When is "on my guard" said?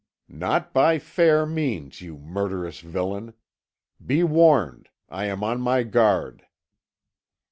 5.43-6.47